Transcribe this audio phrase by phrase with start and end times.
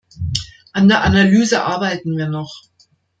[0.73, 2.63] An der Analyse arbeiten wir noch.